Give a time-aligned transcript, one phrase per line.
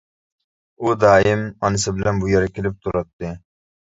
[0.85, 3.35] ئۇ دائىم ئانىسى بىلەن بۇ يەرگە كېلىپ تۇراتتى.